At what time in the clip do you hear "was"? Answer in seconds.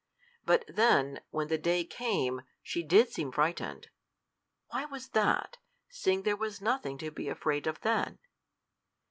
4.85-5.09, 6.35-6.59